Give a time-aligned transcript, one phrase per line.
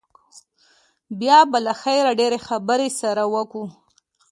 [1.19, 3.63] بيا به له خيره ډېرې خبرې سره وکو.